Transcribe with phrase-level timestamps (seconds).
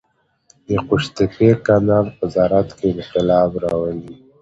[0.67, 4.13] د قوشتېپې کانال په زراعت کې انقلاب راولي.